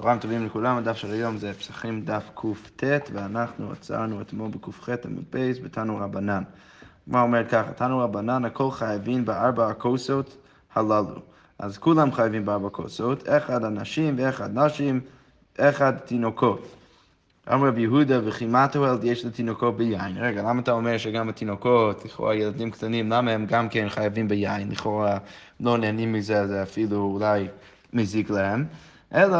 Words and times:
צהריים 0.00 0.18
טובים 0.18 0.46
לכולם, 0.46 0.76
הדף 0.76 0.96
של 0.96 1.10
היום 1.12 1.36
זה 1.36 1.52
פסחים 1.54 2.00
דף 2.00 2.30
קט, 2.76 3.10
ואנחנו 3.12 3.72
עצרנו 3.72 4.20
אתמול 4.20 4.50
בק"ח 4.50 4.88
עמוד 5.04 5.24
בייס 5.32 5.58
בתנו 5.58 5.96
רבנן. 5.96 6.42
מה 7.06 7.22
אומרת 7.22 7.48
ככה, 7.50 7.72
תנו 7.72 7.98
רבנן, 7.98 8.44
הכל 8.44 8.70
חייבים 8.70 9.24
בארבע 9.24 9.68
הכוסות 9.68 10.36
הללו. 10.74 11.20
אז 11.58 11.78
כולם 11.78 12.12
חייבים 12.12 12.44
בארבע 12.44 12.68
כוסות, 12.68 13.28
אחד 13.28 13.64
אנשים 13.64 14.14
ואחד 14.18 14.58
נשים, 14.58 15.00
אחד 15.58 15.92
תינוקות. 15.98 16.66
אמר 17.52 17.68
רבי 17.68 17.80
יהודה 17.80 18.28
וכי 18.28 18.67
מה 18.67 18.86
תועלת 18.86 18.98
יש 19.02 19.24
לתינוקות 19.24 19.76
ביין. 19.76 20.16
רגע, 20.16 20.42
למה 20.42 20.60
אתה 20.60 20.72
אומר 20.72 20.98
שגם 20.98 21.28
התינוקות, 21.28 22.04
לכאורה 22.04 22.34
ילדים 22.34 22.70
קטנים, 22.70 23.10
למה 23.10 23.30
הם 23.30 23.46
גם 23.46 23.68
כן 23.68 23.88
חייבים 23.88 24.28
ביין? 24.28 24.70
לכאורה 24.70 25.18
לא 25.60 25.78
נהנים 25.78 26.12
מזה, 26.12 26.46
זה 26.46 26.62
אפילו 26.62 26.96
אולי 26.96 27.48
מזיק 27.92 28.30
להם. 28.30 28.64
אלא 29.14 29.38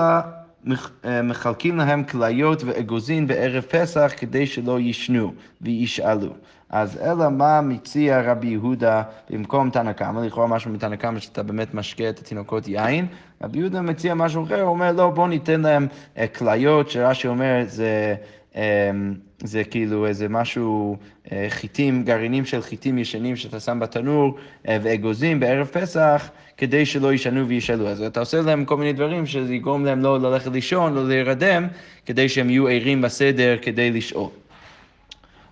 מחלקים 1.25 1.77
להם 1.77 2.05
כליות 2.05 2.63
ואגוזים 2.65 3.27
בערב 3.27 3.63
פסח 3.63 4.13
כדי 4.17 4.47
שלא 4.47 4.81
יישנו 4.81 5.33
וישאלו. 5.61 6.33
אז 6.71 6.99
אלא 7.03 7.31
מה 7.31 7.61
מציע 7.61 8.21
רבי 8.21 8.47
יהודה 8.47 9.03
במקום 9.31 9.71
תנא 9.71 9.93
קמא, 9.93 10.21
לכאורה 10.21 10.47
משהו 10.47 10.71
מתנא 10.71 10.97
קמא 10.97 11.21
שאתה 11.21 11.43
באמת 11.43 11.75
משקה 11.75 12.09
את 12.09 12.19
התינוקות 12.19 12.69
יין, 12.69 13.07
רבי 13.43 13.59
יהודה 13.59 13.81
מציע 13.81 14.15
משהו 14.15 14.45
אחר, 14.45 14.61
הוא 14.61 14.71
אומר 14.71 14.93
לא, 14.93 15.11
בוא 15.11 15.29
ניתן 15.29 15.61
להם 15.61 15.87
אה, 16.19 16.27
כליות, 16.27 16.91
שרש"י 16.91 17.29
אומר 17.29 17.63
זה... 17.67 18.15
אמ, 18.57 19.15
זה 19.39 19.65
כאילו 19.65 20.07
איזה 20.07 20.29
משהו, 20.29 20.97
אה, 21.33 21.47
חיטים, 21.49 22.05
גרעינים 22.05 22.45
של 22.45 22.63
חיטים 22.63 22.99
ישנים 22.99 23.37
שאתה 23.37 23.61
שם 23.61 23.81
בתנור 23.81 24.37
ואגוזים 24.65 25.41
בערב 25.41 25.67
פסח, 25.67 26.31
כדי 26.57 26.87
שלא 26.87 27.13
ישנו 27.13 27.49
וישאלו. 27.49 27.89
אז 27.89 28.03
אתה 28.03 28.21
עושה 28.21 28.41
להם 28.41 28.65
כל 28.65 28.77
מיני 28.77 28.93
דברים 28.93 29.27
שזה 29.27 29.55
יגרום 29.55 29.85
להם 29.85 30.03
לא 30.03 30.21
ללכת 30.21 30.53
לישון, 30.53 30.95
לא 30.95 31.09
להירדם, 31.09 31.67
כדי 32.07 32.29
שהם 32.29 32.51
יהיו 32.51 32.69
ערים 32.69 33.03
בסדר 33.03 33.57
כדי 33.63 33.91
לשאול. 33.91 34.29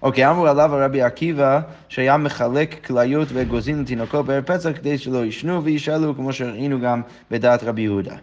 אוקיי, 0.02 0.30
אמרו 0.30 0.46
עליו 0.46 0.74
הרבי 0.74 1.02
עקיבא 1.02 1.60
שהיה 1.88 2.16
מחלק 2.16 2.86
כליות 2.86 3.28
ואגוזים 3.32 3.82
לתינוקות 3.82 4.26
בערב 4.26 4.44
פסח 4.44 4.70
כדי 4.74 4.98
שלא 4.98 5.24
ישנו 5.24 5.64
וישאלו, 5.64 6.14
כמו 6.14 6.32
שראינו 6.32 6.80
גם 6.80 7.02
בדעת 7.30 7.62
רבי 7.62 7.82
יהודה. 7.82 8.16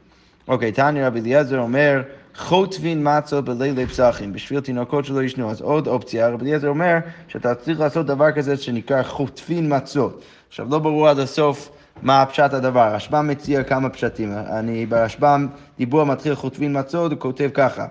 אוקיי, 0.48 0.72
תניא 0.72 1.08
רבי 1.08 1.20
אליעזר 1.20 1.60
אומר, 1.60 2.02
חוטבין 2.38 3.18
מצות 3.18 3.46
בלילי 3.46 3.88
פסחים, 3.88 4.34
בשביל 4.34 4.60
תינוקות 4.60 5.06
שלא 5.06 5.24
ישנו. 5.24 5.52
אז 5.52 5.62
עוד 5.62 5.88
אופציה, 5.88 6.30
רבי 6.30 6.46
אליעזר 6.46 6.68
אומר 6.68 6.98
שאתה 7.28 7.56
צריך 7.56 7.80
לעשות 7.80 8.06
דבר 8.06 8.32
כזה 8.32 8.58
שנקרא 8.58 9.04
חוטבין 9.04 9.76
מצות. 9.76 10.22
עכשיו, 10.48 10.68
לא 10.70 10.80
ברור 10.80 11.10
עד 11.10 11.20
הסוף 11.20 11.70
מה 12.02 12.26
פשט 12.26 12.54
הדבר. 12.54 12.80
הרשב"ם 12.80 13.28
מציע 13.28 13.64
כמה 13.64 13.90
פשטים. 13.90 14.32
אני 14.32 14.86
ברשב"ם, 14.86 15.48
דיבור 15.78 16.04
מתחיל 16.04 16.36
חוטבין 16.36 16.80
מצות, 16.80 17.12
הוא 17.12 17.20
כותב 17.20 17.50
ככה: 17.54 17.86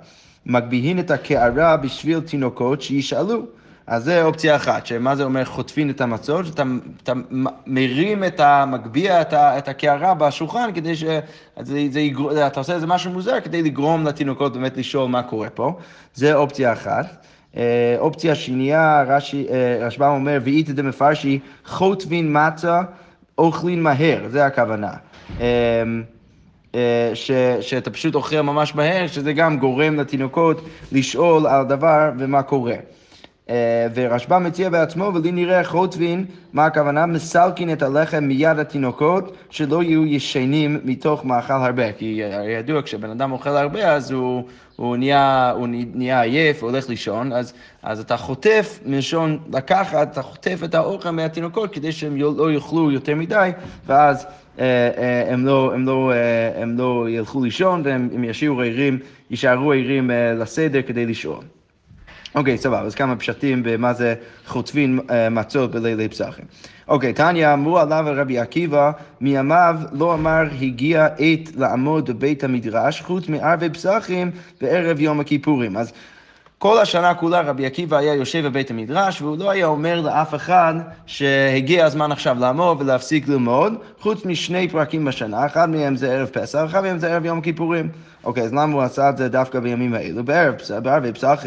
מגביהים 0.47 0.99
את 0.99 1.11
הקערה 1.11 1.77
בשביל 1.77 2.21
תינוקות 2.21 2.83
שישאלו. 2.83 3.43
אז 3.87 4.05
זה 4.05 4.25
אופציה 4.25 4.57
אחת, 4.57 4.87
שמה 4.87 5.17
זה 5.17 5.25
אומר 5.25 5.45
חוטפין 5.45 5.91
את 5.91 6.01
המצות, 6.01 6.47
שאתה 6.47 6.63
אתה 7.03 7.13
מרים 7.67 8.25
את 8.25 8.41
ה... 8.41 8.65
מגביה 8.67 9.21
את, 9.21 9.35
את 9.35 9.69
הקערה 9.69 10.15
בשולחן 10.15 10.71
כדי 10.75 10.97
ש... 10.97 11.05
זה, 11.61 11.87
זה 11.91 12.01
יגר... 12.01 12.47
אתה 12.47 12.61
עושה 12.61 12.75
איזה 12.75 12.87
משהו 12.87 13.11
מוזר 13.11 13.41
כדי 13.41 13.63
לגרום 13.63 14.07
לתינוקות 14.07 14.53
באמת 14.53 14.77
לשאול 14.77 15.09
מה 15.09 15.23
קורה 15.23 15.51
פה. 15.51 15.79
זה 16.15 16.35
אופציה 16.35 16.73
אחת. 16.73 17.27
אה, 17.57 17.97
אופציה 17.99 18.35
שנייה, 18.35 19.05
רש"י, 19.09 19.47
אה, 19.51 19.87
רשב"ם 19.87 20.11
אומר, 20.11 20.39
ואיתא 20.45 20.73
דמפרשי 20.73 21.39
חוטבין 21.67 22.37
מצה 22.37 22.81
אוכלים 23.39 23.83
מהר, 23.83 24.29
זה 24.29 24.47
הכוונה. 24.47 24.93
אה, 25.41 25.85
ש, 27.15 27.31
שאתה 27.61 27.91
פשוט 27.91 28.15
אוכל 28.15 28.41
ממש 28.41 28.75
מהר, 28.75 29.07
שזה 29.07 29.33
גם 29.33 29.59
גורם 29.59 30.01
לתינוקות 30.01 30.69
לשאול 30.93 31.47
על 31.47 31.65
דבר 31.65 32.11
ומה 32.19 32.43
קורה. 32.43 32.77
אה, 33.51 33.87
ורשב"ם 33.95 34.45
מציע 34.45 34.71
בעצמו, 34.71 35.11
ולי 35.15 35.33
נראה 35.33 35.65
חוטבין, 35.65 36.25
מה 36.53 36.67
הכוונה? 36.67 37.07
מסלקין 37.07 37.73
את 37.73 37.83
הלחם 37.83 38.25
מיד 38.25 38.59
התינוקות, 38.59 39.37
שלא 39.51 39.83
יהיו 39.83 40.07
ישנים 40.07 40.81
מתוך 40.85 41.25
מאכל 41.25 41.53
הרבה. 41.53 41.93
כי 41.93 42.21
ידוע, 42.59 42.83
כשבן 42.83 43.11
אדם 43.11 43.33
אוכל 43.33 43.51
הרבה, 43.51 43.93
אז 43.93 44.11
הוא, 44.11 44.45
הוא, 44.77 44.97
נהיה, 44.97 45.51
הוא 45.51 45.69
נהיה 45.95 46.23
עייף, 46.23 46.63
הוא 46.63 46.71
הולך 46.71 46.89
לישון, 46.89 47.33
אז, 47.33 47.53
אז 47.83 48.01
אתה 48.01 48.17
חוטף, 48.17 48.81
מלשון 48.87 49.39
לקחת, 49.53 50.13
אתה 50.13 50.23
חוטף 50.23 50.61
את 50.65 50.75
האוכל 50.75 51.11
מהתינוקות 51.11 51.75
כדי 51.75 51.93
שהם 51.93 52.17
לא 52.17 52.53
יאכלו 52.53 52.91
יותר 52.91 53.15
מדי, 53.15 53.51
ואז... 53.87 54.27
אה, 54.59 54.91
אה, 54.97 55.33
הם 55.33 55.47
לא, 55.47 55.75
הם, 55.75 55.87
לא, 55.87 56.13
הם 56.57 56.79
לא 56.79 57.07
ילכו 57.09 57.45
לישון 57.45 57.83
והם 57.85 58.25
ישאירו 58.25 58.61
ערים, 58.61 58.99
יישארו 59.31 59.73
ערים 59.73 60.11
לסדר 60.39 60.83
כדי 60.83 61.07
לשאול. 61.07 61.45
אוקיי, 62.35 62.59
סבבה, 62.59 62.81
אז 62.81 62.95
כמה 62.95 63.17
פשטים 63.17 63.63
במה 63.63 63.93
זה 63.93 64.15
חוטפין 64.47 65.01
אה, 65.11 65.31
מצות 65.31 65.71
בלילי 65.71 66.09
פסחים. 66.09 66.45
אוקיי, 66.89 67.13
תניא 67.13 67.53
אמרו 67.53 67.79
עליו 67.79 68.05
רבי 68.07 68.39
עקיבא, 68.39 68.91
מימיו 69.21 69.77
לא 69.93 70.15
אמר 70.15 70.43
הגיע 70.61 71.09
עת 71.19 71.57
לעמוד 71.57 72.11
בבית 72.11 72.45
המדרש, 72.45 73.01
חוץ 73.01 73.29
מערבי 73.29 73.71
פסחים 73.71 74.31
וערב 74.63 75.01
יום 75.01 75.21
הכיפורים. 75.21 75.77
אז 75.77 75.93
כל 76.65 76.79
השנה 76.79 77.15
כולה 77.15 77.41
רבי 77.41 77.67
עקיבא 77.67 77.97
היה 77.97 78.15
יושב 78.15 78.47
בבית 78.47 78.71
המדרש 78.71 79.23
והוא 79.23 79.39
לא 79.39 79.51
היה 79.51 79.67
אומר 79.67 80.01
לאף 80.01 80.35
אחד 80.35 80.75
שהגיע 81.07 81.87
הזמן 81.87 82.13
עכשיו 82.13 82.37
לעמוד 82.41 82.81
ולהפסיק 82.81 83.29
ללמוד, 83.29 83.73
חוץ 84.01 84.25
משני 84.25 84.69
פרקים 84.69 85.05
בשנה, 85.05 85.47
אחד 85.47 85.71
מהם 85.71 85.97
זה 85.97 86.13
ערב 86.13 86.29
פסח, 86.29 86.65
אחד 86.67 86.81
מהם 86.81 86.99
זה 86.99 87.13
ערב 87.13 87.25
יום 87.25 87.39
הכיפורים. 87.39 87.89
אוקיי, 88.25 88.43
אז 88.43 88.53
למה 88.53 88.75
הוא 88.75 88.83
עשה 88.83 89.09
את 89.09 89.17
זה 89.17 89.29
דווקא 89.29 89.61
בימים 89.61 89.95
האלו? 89.95 90.25
בערב, 90.25 90.55
בערבי 90.83 91.13
פסח, 91.13 91.45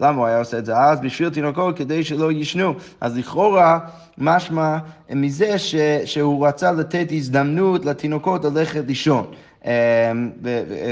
למה 0.00 0.18
הוא 0.18 0.26
היה 0.26 0.38
עושה 0.38 0.58
את 0.58 0.66
זה 0.66 0.76
אז? 0.76 1.00
בשביל 1.00 1.30
תינוקות 1.30 1.76
כדי 1.76 2.04
שלא 2.04 2.32
יישנו. 2.32 2.74
אז 3.00 3.18
לכאורה, 3.18 3.78
משמע 4.18 4.76
מזה 5.10 5.58
ש, 5.58 5.74
שהוא 6.04 6.46
רצה 6.46 6.72
לתת 6.72 7.06
הזדמנות 7.10 7.84
לתינוקות 7.84 8.44
ללכת 8.44 8.82
לישון. 8.86 9.26
אמ, 9.64 10.30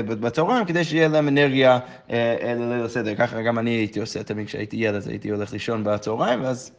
בצהריים 0.06 0.64
כדי 0.64 0.84
שיהיה 0.84 1.08
להם 1.08 1.28
אנרגיה 1.28 1.78
אה, 2.10 2.36
אה, 2.42 2.54
לליל 2.54 2.84
הסדר. 2.84 3.14
ככה 3.14 3.42
גם 3.42 3.58
אני 3.58 3.70
הייתי 3.70 4.00
עושה 4.00 4.22
תמיד 4.22 4.46
כשהייתי 4.46 4.76
ילד, 4.76 5.02
הייתי 5.08 5.30
הולך 5.30 5.52
לישון 5.52 5.84
בצהריים, 5.84 6.42
ואז... 6.44 6.72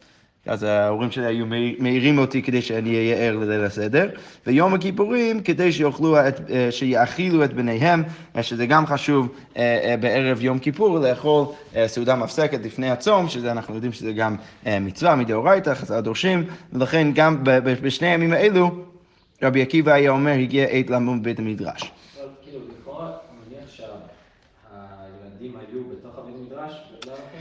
אז 0.46 0.62
ההורים 0.62 1.10
שלי 1.10 1.26
היו 1.26 1.46
מעירים 1.78 2.18
אותי 2.18 2.42
כדי 2.42 2.62
שאני 2.62 2.96
אהיה 2.96 3.16
ער 3.16 3.36
לליל 3.36 3.64
הסדר, 3.64 4.08
ויום 4.46 4.74
הכיפורים 4.74 5.40
כדי 5.40 5.72
שיאכלו, 5.72 6.16
אה, 6.16 6.30
שיאכילו 6.70 7.44
את 7.44 7.52
בניהם, 7.52 8.02
שזה 8.40 8.66
גם 8.66 8.86
חשוב 8.86 9.28
בערב 10.00 10.42
יום 10.42 10.58
כיפור, 10.58 10.98
לאכול 10.98 11.46
סעודה 11.86 12.16
מפסקת 12.16 12.60
לפני 12.64 12.90
הצום, 12.90 13.28
שזה 13.28 13.52
אנחנו 13.52 13.74
יודעים 13.74 13.92
שזה 13.92 14.12
גם 14.12 14.36
מצווה 14.66 15.16
מדאורייתא, 15.16 15.74
חז"ל 15.74 16.00
דורשים, 16.00 16.44
ולכן 16.72 17.08
גם 17.14 17.38
בשני 17.64 18.08
הימים 18.08 18.32
האלו 18.32 18.91
רבי 19.42 19.62
עקיבא 19.62 19.92
היה 19.92 20.10
אומר, 20.10 20.32
הגיע 20.32 20.64
עת 20.64 20.90
לעמוד 20.90 21.20
בבית 21.20 21.38
המדרש. 21.38 21.92
כאילו, 22.44 22.60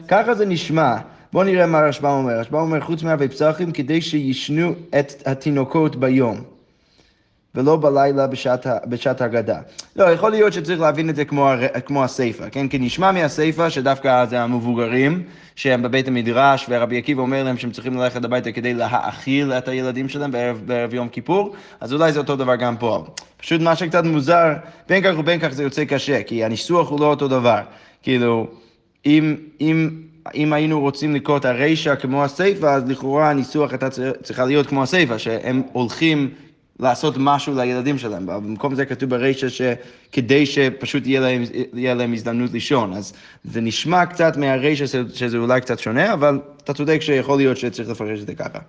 ככה 0.08 0.34
זה 0.34 0.46
נשמע. 0.46 0.96
בואו 1.34 1.44
נראה 1.44 1.66
מה 1.68 1.80
רשב"ם 1.80 2.10
אומר. 2.10 2.40
רשב"ם 2.40 2.60
אומר, 2.60 2.82
חוץ 2.82 3.04
מהרבה 3.04 3.28
פסחים, 3.28 3.72
כדי 3.72 4.02
שישנו 4.02 4.74
את 5.00 5.28
התינוקות 5.28 5.96
ביום. 5.96 6.44
ולא 7.56 7.78
בלילה 7.78 8.28
בשעת, 8.28 8.68
בשעת 8.86 9.22
הגדה. 9.22 9.60
לא, 9.96 10.04
יכול 10.04 10.32
להיות 10.32 10.54
שצריך 10.54 10.80
להבין 10.80 11.10
את 11.10 11.16
זה 11.16 11.26
כמו, 11.26 11.50
כמו 11.86 12.04
הסיפא, 12.04 12.50
כן? 12.52 12.68
כי 12.68 12.78
נשמע 12.80 13.12
מהסיפא 13.12 13.70
שדווקא 13.70 14.26
זה 14.26 14.42
המבוגרים, 14.42 15.24
שהם 15.56 15.82
בבית 15.82 16.08
המדרש, 16.08 16.66
ורבי 16.70 16.98
עקיבא 16.98 17.22
אומר 17.22 17.44
להם 17.44 17.58
שהם 17.58 17.72
צריכים 17.72 17.98
ללכת 17.98 18.26
הביתה 18.26 18.52
כדי 18.52 18.74
להאכיל 18.74 19.54
את 19.54 19.68
הילדים 19.68 20.10
שלהם 20.10 20.32
בערב, 20.32 20.62
בערב 20.66 20.94
יום 20.94 21.10
כיפור, 21.10 21.56
אז 21.80 21.94
אולי 21.94 22.12
זה 22.12 22.20
אותו 22.20 22.36
דבר 22.36 22.56
גם 22.56 22.78
פה. 22.78 23.06
פשוט 23.38 23.62
מה 23.62 23.76
שקצת 23.76 24.04
מוזר, 24.04 24.54
בין 24.90 25.04
כך 25.04 25.20
ובין 25.20 25.40
כך 25.40 25.48
זה 25.48 25.64
יוצא 25.64 25.86
קשה, 25.86 26.24
כי 26.24 26.44
הניסוח 26.44 26.90
הוא 26.90 27.00
לא 27.00 27.06
אותו 27.06 27.28
דבר. 27.28 27.60
כאילו, 28.04 28.48
אם... 29.06 29.36
אם 29.62 29.90
אם 30.36 30.54
היינו 30.54 30.80
רוצים 30.80 31.16
לקרוא 31.16 31.38
את 31.38 31.46
הרישא 31.46 31.96
כמו 31.96 32.24
הסיפא, 32.24 32.66
אז 32.66 32.90
לכאורה 32.90 33.30
הניסוח 33.30 33.72
הייתה 33.72 33.88
צריכה 34.24 34.46
להיות 34.46 34.68
כמו 34.68 34.84
הסיפא, 34.84 35.18
שהם 35.18 35.62
הולכים 35.72 36.30
לעשות 36.82 37.16
משהו 37.18 37.56
לילדים 37.56 37.98
שלהם. 37.98 38.26
במקום 38.26 38.76
זה 38.76 38.86
כתוב 38.86 39.10
ברישא 39.10 39.48
שכדי 39.50 40.46
שפשוט 40.46 41.08
יהיה 41.08 41.20
להם, 41.22 41.44
יהיה 41.74 41.94
להם 41.94 42.14
הזדמנות 42.14 42.52
לישון. 42.52 42.94
אז 42.94 43.14
זה 43.44 43.62
נשמע 43.62 44.06
קצת 44.06 44.38
מהרישא 44.38 44.86
שזה 45.14 45.38
אולי 45.38 45.62
קצת 45.62 45.80
שונה, 45.80 46.14
אבל 46.14 46.40
אתה 46.64 46.74
צודק 46.74 47.02
שיכול 47.02 47.38
להיות 47.38 47.58
שצריך 47.58 47.90
לפרש 47.90 48.20
את 48.22 48.28
זה 48.28 48.36
ככה. 48.36 48.60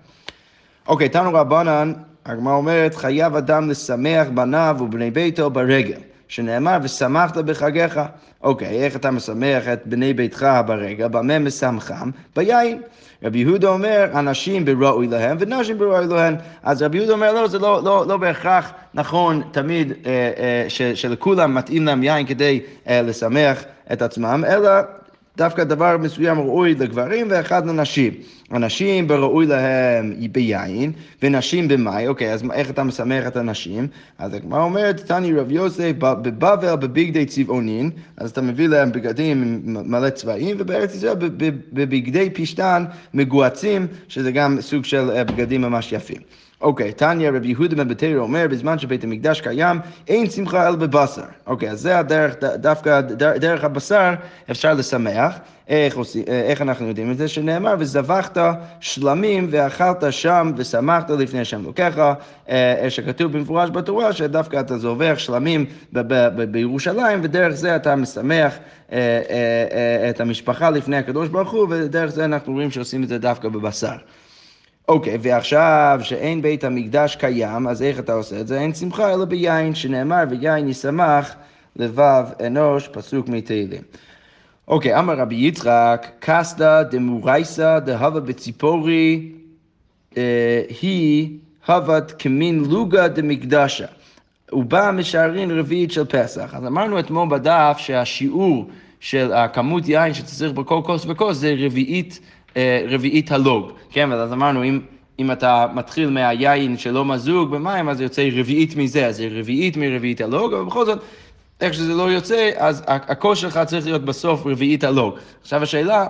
אוקיי, 0.87 1.09
תנו 1.09 1.35
רבנן, 1.35 1.93
הגמרא 2.26 2.55
אומרת, 2.55 2.94
חייב 2.94 3.37
אדם 3.37 3.70
לשמח 3.70 4.26
בניו 4.35 4.76
ובני 4.81 5.11
ביתו 5.11 5.50
ברגל. 5.50 6.12
שנאמר, 6.32 6.79
ושמחת 6.82 7.37
בחגיך. 7.37 8.00
אוקיי, 8.43 8.84
איך 8.84 8.96
אתה 8.96 9.11
משמח 9.11 9.69
את 9.69 9.87
בני 9.87 10.14
ביתך 10.14 10.46
ברגע? 10.67 11.08
במה 11.08 11.38
משמחם? 11.38 12.11
ביין. 12.37 12.82
רבי 13.23 13.38
יהודה 13.38 13.69
אומר, 13.69 14.11
אנשים 14.14 14.64
בראוי 14.64 15.06
להם 15.06 15.37
ונשים 15.40 15.79
בראוי 15.79 16.06
להם. 16.06 16.34
אז 16.62 16.82
רבי 16.82 16.99
יהודה 16.99 17.12
אומר, 17.12 17.32
לא, 17.32 17.49
זה 17.49 17.58
לא, 17.58 17.82
לא, 17.84 18.05
לא 18.08 18.17
בהכרח 18.17 18.73
נכון 18.94 19.43
תמיד 19.50 19.93
אה, 20.06 20.31
אה, 20.38 20.64
ש, 20.69 20.82
שלכולם 20.82 21.55
מתאים 21.55 21.87
להם 21.87 22.02
יין 22.02 22.26
כדי 22.26 22.61
אה, 22.88 23.02
לשמח 23.02 23.64
את 23.93 24.02
עצמם, 24.02 24.44
אלא 24.49 24.70
דווקא 25.37 25.64
דבר 25.64 25.96
מסוים 25.99 26.38
ראוי 26.38 26.75
לגברים 26.75 27.26
ואחד 27.31 27.67
לנשים. 27.67 28.12
הנשים 28.50 29.08
בראוי 29.08 29.46
להם 29.46 30.14
ביין, 30.32 30.93
ונשים 31.23 31.69
במאי, 31.69 32.08
אוקיי, 32.08 32.32
אז 32.32 32.43
איך 32.52 32.70
אתה 32.70 32.82
משמח 32.82 33.26
את 33.26 33.37
הנשים? 33.37 33.87
אז 34.19 34.34
הגמרא 34.34 34.62
אומרת, 34.62 35.00
תני 35.00 35.32
רב 35.32 35.50
יוסף 35.52 35.93
בבבל 35.99 36.76
בבגדי 36.76 37.26
צבעונין, 37.26 37.90
אז 38.17 38.31
אתה 38.31 38.40
מביא 38.40 38.69
להם 38.69 38.93
בגדים 38.93 39.62
מלא 39.64 40.11
צבעים, 40.11 40.56
ובארץ 40.58 40.94
ישראל 40.94 41.14
בבגדי 41.73 42.31
פשטן 42.31 42.85
מגועצים, 43.14 43.87
שזה 44.08 44.32
גם 44.32 44.61
סוג 44.61 44.85
של 44.85 45.11
אה, 45.11 45.25
בגדים 45.25 45.61
ממש 45.61 45.93
יפים. 45.93 46.20
אוקיי, 46.62 46.93
תניא 46.93 47.31
רבי 47.31 47.49
יהודה 47.49 47.76
בן 47.76 47.88
בתרא 47.88 48.17
אומר, 48.17 48.47
בזמן 48.50 48.79
שבית 48.79 49.05
המקדש 49.05 49.41
קיים, 49.41 49.79
אין 50.09 50.31
שמחה 50.31 50.69
אלא 50.69 50.76
בבשר. 50.76 51.23
אוקיי, 51.47 51.70
אז 51.70 51.81
זה 51.81 51.99
הדרך, 51.99 52.35
דווקא 52.55 53.00
דרך 53.17 53.64
הבשר 53.64 54.14
אפשר 54.50 54.75
לשמח. 54.75 55.38
איך, 55.69 55.97
עושים, 55.97 56.23
איך 56.26 56.62
אנחנו 56.62 56.88
יודעים 56.88 57.11
את 57.11 57.19
זה? 57.19 57.29
שנאמר, 57.29 57.75
וזבחת 57.79 58.38
שלמים 58.81 59.49
ואכלת 59.50 60.05
שם 60.11 60.53
ושמחת 60.56 61.11
לפני 61.11 61.41
השם 61.41 61.62
לוקחה, 61.62 62.14
אה, 62.49 62.87
שכתוב 62.88 63.32
במפורש 63.32 63.70
בתורה 63.70 64.12
שדווקא 64.12 64.61
אתה 64.61 64.79
זובח 64.79 65.14
שלמים 65.17 65.67
בירושלים 66.50 67.20
ודרך 67.23 67.55
זה 67.55 67.76
אתה 67.76 67.97
משמח 67.97 68.59
אה, 68.93 68.99
אה, 69.31 70.11
את 70.11 70.20
המשפחה 70.20 70.70
לפני 70.70 70.97
הקדוש 70.97 71.29
ברוך 71.29 71.50
הוא 71.50 71.67
ודרך 71.70 72.11
זה 72.11 72.25
אנחנו 72.25 72.53
רואים 72.53 72.70
שעושים 72.70 73.03
את 73.03 73.09
זה 73.09 73.19
דווקא 73.19 73.49
בבשר. 73.49 73.97
אוקיי, 74.92 75.18
ועכשיו 75.22 76.00
שאין 76.02 76.42
בית 76.42 76.64
המקדש 76.64 77.16
קיים, 77.16 77.68
אז 77.68 77.82
איך 77.82 77.98
אתה 77.98 78.12
עושה 78.12 78.40
את 78.40 78.48
זה? 78.48 78.60
אין 78.60 78.74
שמחה 78.74 79.14
אלא 79.14 79.24
ביין, 79.24 79.74
שנאמר 79.74 80.24
ויין 80.30 80.68
ישמח 80.68 81.34
לבב 81.76 82.24
אנוש, 82.46 82.88
פסוק 82.88 83.28
מתהילים. 83.28 83.82
אוקיי, 84.68 84.98
אמר 84.98 85.14
רבי 85.18 85.34
יצחק, 85.34 86.06
קסדה 86.18 86.82
דמורייסה 86.82 87.80
דהבה 87.80 88.20
בציפורי 88.20 89.32
אה, 90.16 90.62
היא 90.82 91.38
הבת 91.66 92.12
כמין 92.18 92.64
לוגה 92.64 93.08
דמקדשה. 93.08 93.86
הוא 94.50 94.64
בא 94.64 94.90
משערין 94.94 95.50
רביעית 95.58 95.90
של 95.92 96.04
פסח. 96.04 96.54
אז 96.54 96.66
אמרנו 96.66 96.98
אתמול 96.98 97.28
בדף 97.30 97.76
שהשיעור 97.78 98.68
של 99.00 99.32
הכמות 99.32 99.88
יין 99.88 100.14
שצריך 100.14 100.52
בכל 100.52 100.80
כוס 100.84 101.06
וכוס 101.08 101.36
זה 101.36 101.54
רביעית 101.58 102.20
רביעית 102.88 103.32
הלוג, 103.32 103.72
כן, 103.90 104.12
אז 104.12 104.32
אמרנו, 104.32 104.64
אם, 104.64 104.81
אם 105.19 105.32
אתה 105.32 105.66
מתחיל 105.75 106.10
מהיין 106.10 106.78
שלא 106.78 107.04
מזוג 107.04 107.50
במים, 107.50 107.88
אז 107.88 108.00
יוצא 108.00 108.28
רביעית 108.32 108.76
מזה, 108.76 109.06
אז 109.06 109.16
זה 109.16 109.28
רביעית 109.31 109.76
מרביעית 109.76 110.20
הלוג, 110.20 110.52
אבל 110.54 110.64
בכל 110.64 110.87
זאת, 110.87 110.99
איך 111.60 111.75
שזה 111.75 111.94
לא 111.94 112.10
יוצא, 112.10 112.50
אז 112.56 112.84
הכוס 112.87 113.38
שלך 113.38 113.60
צריך 113.66 113.87
להיות 113.87 114.04
בסוף 114.04 114.46
רביעית 114.46 114.84
הלוג. 114.84 115.14
עכשיו 115.43 115.62
השאלה, 115.62 116.06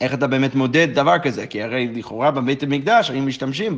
איך 0.00 0.14
אתה 0.14 0.26
באמת 0.26 0.54
מודד 0.54 0.88
דבר 0.94 1.18
כזה? 1.18 1.46
כי 1.46 1.62
הרי 1.62 1.88
לכאורה 1.94 2.30
בבית 2.30 2.62
המקדש 2.62 3.10
היינו 3.10 3.26
משתמשים 3.26 3.76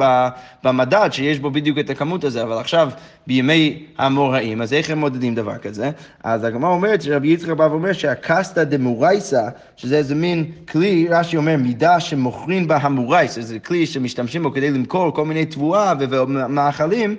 במדד 0.64 1.08
שיש 1.12 1.38
בו 1.38 1.50
בדיוק 1.50 1.78
את 1.78 1.90
הכמות 1.90 2.24
הזה, 2.24 2.42
אבל 2.42 2.58
עכשיו 2.58 2.90
בימי 3.26 3.86
האמוראים, 3.98 4.62
אז 4.62 4.72
איך 4.72 4.90
הם 4.90 4.98
מודדים 4.98 5.34
דבר 5.34 5.58
כזה? 5.58 5.90
אז 6.24 6.44
הגמרא 6.44 6.70
אומרת 6.70 7.02
שרבי 7.02 7.28
יצחק 7.28 7.50
בא 7.50 7.62
ואומר 7.62 7.92
שהקסטה 7.92 8.64
דמורייסה, 8.64 9.48
שזה 9.76 9.96
איזה 9.96 10.14
מין 10.14 10.50
כלי, 10.68 11.06
רש"י 11.10 11.36
אומר, 11.36 11.56
מידה 11.56 12.00
שמוכרים 12.00 12.68
בה 12.68 12.76
המורייס, 12.76 13.38
זה 13.38 13.58
כלי 13.58 13.86
שמשתמשים 13.86 14.42
בו 14.42 14.52
כדי 14.52 14.70
למכור 14.70 15.14
כל 15.14 15.24
מיני 15.24 15.44
תבואה 15.44 15.92
ומאכלים, 15.98 17.16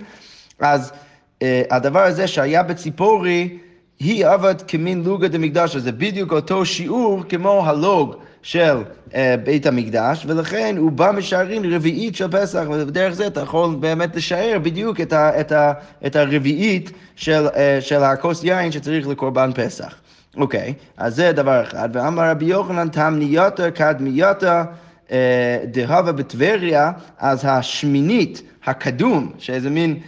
אז 0.59 0.91
uh, 0.91 1.43
הדבר 1.71 1.99
הזה 1.99 2.27
שהיה 2.27 2.63
בציפורי, 2.63 3.57
היא 3.99 4.27
עבד 4.27 4.61
כמין 4.61 5.03
לוגה 5.03 5.27
דמקדש, 5.27 5.75
זה 5.75 5.91
בדיוק 5.91 6.33
אותו 6.33 6.65
שיעור 6.65 7.23
כמו 7.29 7.65
הלוג. 7.65 8.15
של 8.43 8.77
uh, 9.09 9.13
בית 9.43 9.65
המקדש, 9.65 10.25
ולכן 10.27 10.75
הוא 10.77 10.91
בא 10.91 11.11
משערים 11.17 11.73
רביעית 11.73 12.15
של 12.15 12.27
פסח, 12.31 12.63
ודרך 12.69 13.13
זה 13.13 13.27
אתה 13.27 13.41
יכול 13.41 13.75
באמת 13.79 14.15
לשער 14.15 14.59
בדיוק 14.61 15.01
את, 15.01 15.13
ה, 15.13 15.39
את, 15.39 15.51
ה, 15.51 15.73
את 16.05 16.15
הרביעית 16.15 16.91
של, 17.15 17.47
uh, 17.47 17.53
של 17.81 18.03
הכוס 18.03 18.43
יין 18.43 18.71
שצריך 18.71 19.07
לקורבן 19.07 19.51
פסח. 19.55 19.95
אוקיי, 20.37 20.73
okay, 20.77 20.83
אז 20.97 21.15
זה 21.15 21.31
דבר 21.31 21.63
אחד. 21.63 21.89
ואמר 21.93 22.29
רבי 22.29 22.45
יוחנן 22.45 22.89
תמנייתא 22.89 23.69
קדמייתא 23.69 24.63
אה, 25.11 25.57
דהבה 25.65 26.11
בטבריה, 26.11 26.91
אז 27.19 27.45
השמינית, 27.47 28.41
הקדום, 28.65 29.31
שזה 29.37 29.69
מין, 29.69 29.99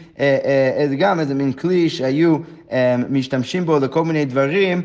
זה 0.89 0.95
גם 0.97 1.19
איזה 1.19 1.33
מין 1.33 1.53
כלי 1.53 1.89
שהיו 1.89 2.37
משתמשים 3.09 3.65
בו 3.65 3.79
לכל 3.79 4.05
מיני 4.05 4.25
דברים, 4.25 4.81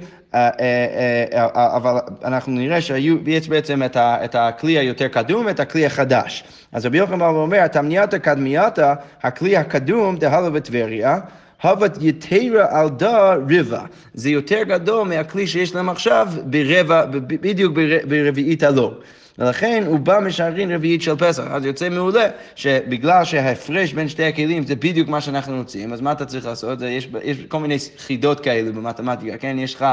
אבל 1.54 1.98
אנחנו 2.24 2.52
נראה 2.52 2.80
שיש 2.80 3.48
בעצם 3.48 3.82
את 3.96 4.34
הכלי 4.34 4.78
היותר 4.78 5.08
קדום, 5.08 5.48
את 5.48 5.60
הכלי 5.60 5.86
החדש. 5.86 6.44
אז 6.72 6.86
רבי 6.86 6.98
יוחנן 6.98 7.20
אומר, 7.20 7.66
תמנייתא 7.66 8.18
קדמייתא, 8.18 8.94
הכלי 9.22 9.56
הקדום 9.56 10.16
דהלו 10.16 10.52
בטבריה, 10.52 11.18
הבת 11.62 11.98
יתרה 12.00 12.80
על 12.80 12.88
דה 12.88 13.34
רבע. 13.34 13.82
זה 14.14 14.30
יותר 14.30 14.62
גדול 14.62 15.08
מהכלי 15.08 15.46
שיש 15.46 15.74
להם 15.74 15.88
עכשיו 15.88 16.28
ברבע, 16.44 17.04
בדיוק 17.26 17.78
ברביעית 18.08 18.62
הלא. 18.62 18.92
ולכן 19.38 19.84
הוא 19.86 19.98
בא 19.98 20.18
משערין 20.20 20.72
רביעית 20.72 21.02
של 21.02 21.16
פסח. 21.16 21.42
אז 21.50 21.64
יוצא 21.64 21.88
מעולה 21.88 22.26
שבגלל 22.54 23.24
שההפרש 23.24 23.92
בין 23.92 24.08
שתי 24.08 24.24
הכלים 24.24 24.66
זה 24.66 24.76
בדיוק 24.76 25.08
מה 25.08 25.20
שאנחנו 25.20 25.56
רוצים, 25.58 25.92
אז 25.92 26.00
מה 26.00 26.12
אתה 26.12 26.26
צריך 26.26 26.46
לעשות? 26.46 26.78
יש, 26.82 27.08
יש 27.22 27.38
כל 27.48 27.58
מיני 27.60 27.76
חידות 27.98 28.40
כאלה 28.40 28.72
במתמטיקה, 28.72 29.38
כן? 29.38 29.56
יש 29.58 29.74
לך 29.74 29.86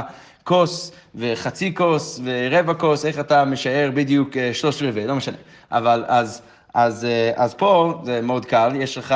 כוס 0.44 0.92
וחצי 1.16 1.76
כוס 1.76 2.22
ורבע 2.24 2.74
כוס, 2.74 3.06
איך 3.06 3.20
אתה 3.20 3.46
משער 3.46 3.92
בדיוק 3.94 4.38
אה, 4.38 4.54
שלוש 4.54 4.84
רבעי, 4.84 5.08
לא 5.08 5.16
משנה. 5.16 5.38
אבל 5.72 6.04
אז, 6.08 6.42
אז, 6.74 7.06
אה, 7.06 7.32
אז 7.36 7.54
פה 7.54 8.02
זה 8.06 8.22
מאוד 8.22 8.46
קל, 8.46 8.72
יש 8.76 8.98
לך... 8.98 9.16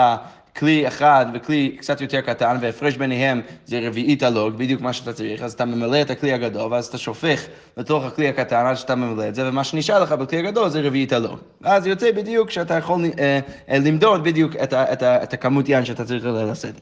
כלי 0.59 0.87
אחד 0.87 1.25
וכלי 1.33 1.75
קצת 1.79 2.01
יותר 2.01 2.21
קטן, 2.21 2.57
והפרש 2.61 2.97
ביניהם 2.97 3.41
זה 3.65 3.79
רביעית 3.83 4.23
הלוג, 4.23 4.53
בדיוק 4.57 4.81
מה 4.81 4.93
שאתה 4.93 5.13
צריך, 5.13 5.41
אז 5.41 5.53
אתה 5.53 5.65
ממלא 5.65 6.01
את 6.01 6.09
הכלי 6.09 6.33
הגדול, 6.33 6.73
ואז 6.73 6.85
אתה 6.85 6.97
שופך 6.97 7.45
לתוך 7.77 8.05
הכלי 8.05 8.27
הקטן 8.27 8.65
עד 8.65 8.75
שאתה 8.75 8.95
ממלא 8.95 9.27
את 9.27 9.35
זה, 9.35 9.49
ומה 9.49 9.63
שנשאר 9.63 10.03
לך 10.03 10.11
בכלי 10.11 10.39
הגדול 10.39 10.69
זה 10.69 10.81
רביעית 10.81 11.13
הלוג. 11.13 11.39
אז 11.63 11.87
יוצא 11.87 12.11
בדיוק 12.11 12.49
שאתה 12.49 12.73
יכול 12.73 13.05
אה, 13.19 13.39
אה, 13.69 13.79
למדוד 13.79 14.23
בדיוק 14.23 14.55
את, 14.55 14.73
ה, 14.73 14.93
את, 14.93 15.03
ה, 15.03 15.23
את 15.23 15.33
הכמות 15.33 15.69
יין 15.69 15.85
שאתה 15.85 16.05
צריך 16.05 16.25
לעשות. 16.25 16.75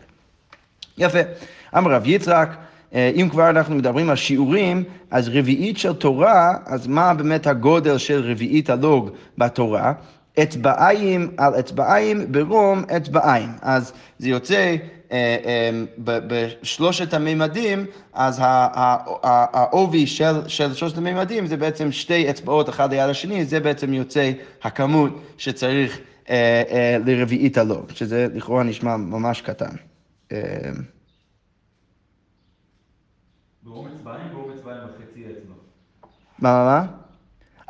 יפה. 0.97 1.19
אמר 1.77 1.91
רב 1.91 2.07
יצחק, 2.07 2.49
אה, 2.93 3.11
אם 3.15 3.29
כבר 3.31 3.49
אנחנו 3.49 3.75
מדברים 3.75 4.09
על 4.09 4.15
שיעורים, 4.15 4.83
אז 5.11 5.29
רביעית 5.29 5.77
של 5.77 5.93
תורה, 5.93 6.53
אז 6.65 6.87
מה 6.87 7.13
באמת 7.13 7.47
הגודל 7.47 7.97
של 7.97 8.31
רביעית 8.31 8.69
הלוג 8.69 9.09
בתורה? 9.37 9.93
אצבעיים 10.43 11.31
על 11.37 11.59
אצבעיים 11.59 12.31
ברום 12.31 12.83
אצבעיים. 12.97 13.49
אז 13.61 13.93
זה 14.19 14.29
יוצא 14.29 14.75
אה, 15.11 15.37
אה, 15.45 15.69
בשלושת 16.03 17.13
הממדים, 17.13 17.85
אז 18.13 18.41
העובי 18.43 20.07
של, 20.07 20.47
של 20.47 20.73
שלושת 20.73 20.97
הממדים 20.97 21.47
זה 21.47 21.57
בעצם 21.57 21.91
שתי 21.91 22.29
אצבעות 22.29 22.69
אחד 22.69 22.93
ליד 22.93 23.09
השני, 23.09 23.45
זה 23.45 23.59
בעצם 23.59 23.93
יוצא 23.93 24.31
הכמות 24.63 25.21
שצריך 25.37 25.99
אה, 26.29 26.97
לרביעית 27.05 27.57
הלוג, 27.57 27.91
שזה 27.91 28.27
לכאורה 28.33 28.63
נשמע 28.63 28.97
ממש 28.97 29.41
קטן. 29.41 29.75
ברום 33.63 33.87
אצבעיים, 33.95 34.27
ברום 34.33 34.51
אצבעיים 34.51 34.81
וחצי 34.83 35.23
אצבע. 35.25 35.53
מה, 36.39 36.51
מה, 36.51 36.65
מה? 36.65 37.06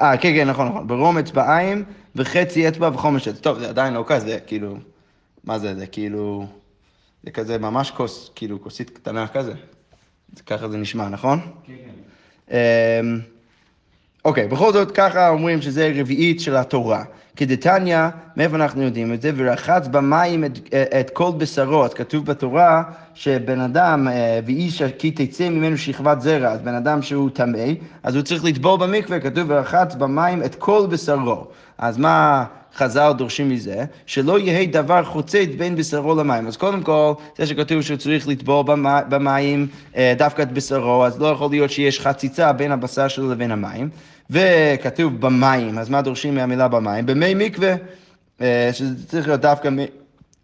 אה, 0.02 0.18
כן, 0.18 0.34
כן, 0.36 0.48
נכון, 0.48 0.68
נכון. 0.68 0.88
ברום 0.88 1.18
אצבעיים 1.18 1.84
וחצי 2.16 2.68
אצבע 2.68 2.90
וחומש 2.94 3.28
אצבע. 3.28 3.42
טוב, 3.42 3.60
זה 3.60 3.70
עדיין 3.70 3.94
לא 3.94 4.04
כזה, 4.08 4.40
כאילו, 4.48 4.78
מה 5.44 5.60
זה, 5.60 5.76
זה 5.76 5.88
כאילו, 5.88 6.48
זה 7.24 7.32
כזה 7.32 7.58
ממש 7.58 7.92
כוס, 7.92 8.32
כאילו, 8.36 8.62
כוסית 8.62 8.90
קטנה 8.90 9.28
כזה. 9.28 9.54
ככה 10.46 10.70
זה 10.70 10.78
נשמע, 10.78 11.10
נכון? 11.10 11.40
כן, 11.64 11.74
כן. 12.48 13.37
אוקיי, 14.26 14.48
בכל 14.48 14.74
זאת 14.74 14.92
ככה 14.92 15.30
אומרים 15.30 15.62
שזה 15.62 15.92
רביעית 15.96 16.40
של 16.40 16.56
התורה. 16.56 17.04
כדתניא, 17.36 18.00
מאיפה 18.38 18.56
אנחנו 18.56 18.82
יודעים 18.82 19.14
את 19.14 19.22
זה? 19.22 19.32
ורחץ 19.36 19.88
במים 19.88 20.46
את, 20.46 20.74
את 21.00 21.10
כל 21.10 21.32
בשרו. 21.38 21.86
אז 21.86 21.94
כתוב 21.94 22.26
בתורה 22.26 22.84
שבן 23.14 23.60
אדם, 23.60 24.08
אה, 24.08 24.40
ואיש 24.46 24.84
כי 24.84 25.12
תצא 25.12 25.50
ממנו 25.50 25.78
שכבת 25.78 26.22
זרע, 26.22 26.50
אז 26.50 26.62
בן 26.62 26.76
אדם 26.76 27.02
שהוא 27.02 27.30
טמא, 27.30 27.66
אז 28.04 28.16
הוא 28.16 28.24
צריך 28.24 28.46
לטבול 28.46 28.80
במקווה, 28.80 29.20
כתוב 29.20 29.44
ורחץ 29.48 29.96
במים 29.96 30.44
את 30.44 30.56
כל 30.56 30.88
בשרו. 30.90 31.48
אז 31.78 31.98
מה, 31.98 32.46
חז"ל 32.78 33.12
דורשים 33.18 33.50
מזה? 33.50 33.86
שלא 34.06 34.40
יהא 34.40 34.66
דבר 34.72 35.04
חוצץ 35.04 35.48
בין 35.58 35.76
בשרו 35.76 36.16
למים. 36.16 36.48
אז 36.48 36.58
קודם 36.58 36.82
כל, 36.84 37.14
זה 37.38 37.46
שכתוב 37.46 37.82
שהוא 37.82 37.98
צריך 37.98 38.28
לטבול 38.28 38.64
במ- 38.66 39.10
במים 39.10 39.68
אה, 39.96 40.14
דווקא 40.18 40.42
את 40.42 40.52
בשרו, 40.52 41.06
אז 41.06 41.22
לא 41.22 41.28
יכול 41.28 41.50
להיות 41.50 41.72
שיש 41.72 42.00
חציצה 42.00 42.54
בין 42.54 42.72
הבשר 42.72 43.08
שלו 43.08 43.32
לבין 43.32 43.52
המים. 43.52 43.90
וכתוב 44.30 45.22
במים, 45.22 45.78
אז 45.78 45.90
מה 45.90 46.02
דורשים 46.02 46.36
מהמילה 46.36 46.68
במים? 46.68 47.06
במי 47.06 47.34
מקווה, 47.36 47.76
אה, 48.42 48.70
שזה 48.74 49.08
צריך 49.08 49.28
להיות 49.28 49.42
דווקא, 49.42 49.70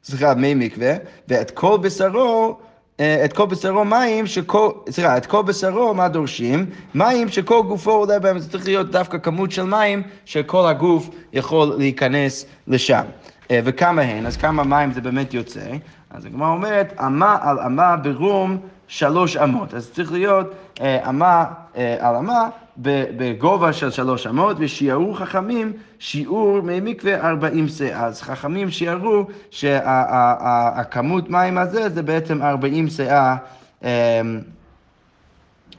סליחה, 0.04 0.34
מי 0.34 0.54
מקווה, 0.54 0.94
ואת 1.28 1.52
כל 1.52 1.78
בשרו, 1.82 2.58
את 3.02 3.34
כל 3.34 3.46
בשרו 3.46 3.86
מים 3.86 4.28
שכל, 4.28 4.72
סליחה, 4.90 5.18
את 5.18 5.26
כל 5.26 5.42
בשרו, 5.42 5.94
מה 5.94 6.08
דורשים? 6.08 6.66
מים 6.96 7.30
שכל 7.30 7.62
גופו 7.68 7.92
עולה 7.92 8.20
בהם, 8.20 8.40
זה 8.40 8.52
צריך 8.52 8.66
להיות 8.66 8.92
דווקא 8.92 9.18
כמות 9.18 9.52
של 9.52 9.64
מים 9.64 10.04
שכל 10.26 10.68
הגוף 10.68 11.10
יכול 11.34 11.76
להיכנס 11.78 12.46
לשם. 12.68 13.04
אה, 13.52 13.60
וכמה 13.64 14.02
הן, 14.02 14.26
אז 14.26 14.38
כמה 14.38 14.64
מים 14.64 14.92
זה 14.92 15.02
באמת 15.02 15.34
יוצא? 15.34 15.70
אז 16.10 16.26
הגמרא 16.26 16.48
אומרת, 16.48 16.94
אמה 17.00 17.38
על 17.42 17.60
אמה 17.60 17.96
ברום 17.96 18.58
שלוש 18.88 19.38
אמות. 19.38 19.74
אז 19.74 19.92
צריך 19.92 20.12
להיות 20.12 20.48
אה, 20.82 21.10
אמה 21.10 21.46
אה, 21.78 21.96
על 22.00 22.16
אמה 22.16 22.50
בגובה 22.78 23.74
של 23.74 23.92
שלוש 23.92 24.28
אמות, 24.28 24.58
ושיערו 24.60 25.14
חכמים 25.14 25.74
שיעור 26.00 26.62
מי 26.62 26.80
מקווה 26.80 27.30
ארבעים 27.30 27.68
שאה. 27.68 28.06
אז 28.06 28.22
חכמים 28.22 28.72
שיערו 28.72 29.26
שהכמות 29.52 31.30
מים 31.30 31.58
הזה 31.58 31.90
זה 31.90 32.02
בעצם 32.02 32.42
ארבעים 32.42 32.88
שאה. 32.88 33.36
אה, 33.84 34.22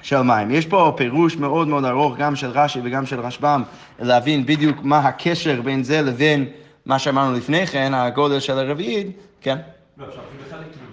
של 0.05 0.23
מים. 0.23 0.51
יש 0.51 0.67
פה 0.67 0.95
פירוש 0.97 1.37
מאוד 1.37 1.69
מאוד 1.69 1.85
ארוך, 1.85 2.17
גם 2.17 2.37
של 2.37 2.51
רש"י 2.51 2.81
וגם 2.85 3.07
של 3.07 3.21
רשב"ם, 3.21 3.63
להבין 3.99 4.47
בדיוק 4.47 4.77
מה 4.83 4.99
הקשר 4.99 5.63
בין 5.63 5.83
זה 5.83 6.03
לבין 6.03 6.45
מה 6.87 6.99
שאמרנו 6.99 7.37
לפני 7.37 7.67
כן, 7.67 7.95
הגודל 7.95 8.41
של 8.41 8.59
הרביעית, 8.59 9.07
כן? 9.41 9.59
לא, 9.99 10.07
אפשר 10.09 10.21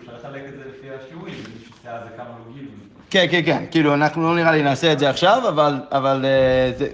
לחלק 0.07 0.43
את 0.47 0.53
זה 0.53 0.63
לפי 0.69 0.87
השיעורים, 0.89 1.33
כן, 3.09 3.25
כן, 3.31 3.41
כן, 3.45 3.63
כאילו 3.71 3.93
אנחנו 3.93 4.23
לא 4.23 4.35
נראה 4.35 4.51
לי 4.51 4.61
נעשה 4.63 4.91
את 4.93 4.99
זה 4.99 5.09
עכשיו, 5.09 5.43
אבל, 5.49 5.79
אבל 5.91 6.25
אה, 6.25 6.71
זה, 6.77 6.87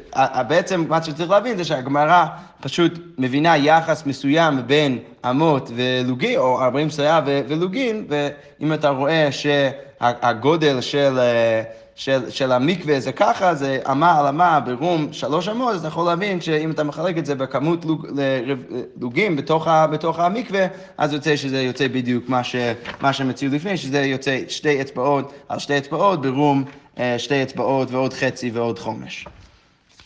בעצם 0.47 0.85
מה 0.89 1.03
שצריך 1.03 1.29
להבין 1.29 1.57
זה 1.57 1.63
שהגמרא 1.63 2.25
פשוט 2.61 2.99
מבינה 3.17 3.57
יחס 3.57 4.05
מסוים 4.05 4.67
בין 4.67 4.99
אמות 5.29 5.71
ולוגי, 5.75 6.37
או 6.37 6.61
40 6.61 6.89
סייע 6.89 7.21
ולוגין, 7.25 8.07
ואם 8.09 8.73
אתה 8.73 8.89
רואה 8.89 9.29
שהגודל 9.31 10.81
של, 10.81 11.19
אה, 11.19 11.63
של, 11.97 12.29
של 12.29 12.51
המקווה 12.51 12.99
זה 12.99 13.11
ככה, 13.11 13.55
זה 13.55 13.79
אמה 13.91 14.19
על 14.19 14.27
אמה 14.27 14.59
ברום 14.59 15.07
שלוש 15.11 15.47
אמות, 15.47 15.73
אז 15.73 15.79
אתה 15.79 15.87
יכול 15.87 16.05
להבין 16.05 16.41
שאם 16.41 16.71
אתה 16.71 16.83
מחלק 16.83 17.17
את 17.17 17.25
זה 17.25 17.35
בכמות 17.35 17.85
לוג, 17.85 18.07
לרב- 18.15 18.63
לוגים 19.01 19.35
בתוך, 19.35 19.67
ה, 19.67 19.87
בתוך 19.87 20.19
המקווה, 20.19 20.65
אז 20.97 21.13
יוצא 21.13 21.35
שזה 21.35 21.61
יוצא 21.61 21.87
בדיוק 21.87 22.29
מה, 22.29 22.43
ש, 22.43 22.55
מה 23.01 23.13
שהם 23.13 23.29
הציעו 23.29 23.53
לפני, 23.53 23.77
שזה 23.77 24.01
יוצא 24.01 24.39
שתי 24.47 24.81
אצבעות 24.81 25.33
על 25.49 25.59
שתי 25.59 25.77
אצבעות 25.77 26.21
ברום 26.21 26.63
אה, 26.99 27.19
שתי 27.19 27.43
אצבעות 27.43 27.91
ועוד 27.91 28.13
חצי 28.13 28.51
ועוד 28.53 28.79
חומש. 28.79 29.25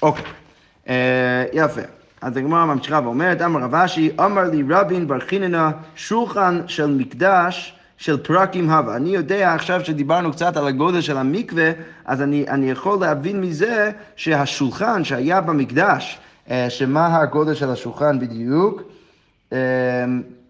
אוקיי, 0.01 0.25
אה, 0.89 1.45
יפה. 1.53 1.81
אז 2.21 2.37
הגמרא 2.37 2.65
ממשיכה 2.65 2.99
ואומרת, 3.03 3.41
אמר 3.41 3.59
רב 3.59 3.75
אשי, 3.75 4.09
אמר 4.19 4.43
לי 4.43 4.63
רבין 4.69 5.07
בר 5.07 5.19
חיננה, 5.19 5.71
שולחן 5.95 6.61
של 6.67 6.87
מקדש 6.87 7.75
של 8.01 8.17
פרקים 8.17 8.69
הווה. 8.69 8.95
אני 8.95 9.09
יודע, 9.09 9.53
עכשיו 9.53 9.85
שדיברנו 9.85 10.31
קצת 10.31 10.57
על 10.57 10.67
הגודל 10.67 11.01
של 11.01 11.17
המקווה, 11.17 11.71
אז 12.05 12.21
אני, 12.21 12.45
אני 12.47 12.71
יכול 12.71 12.99
להבין 12.99 13.41
מזה 13.41 13.91
שהשולחן 14.15 15.03
שהיה 15.03 15.41
במקדש, 15.41 16.19
אה, 16.49 16.69
שמה 16.69 17.17
הגודל 17.17 17.53
של 17.53 17.69
השולחן 17.69 18.19
בדיוק? 18.19 18.81
אה, 19.53 19.57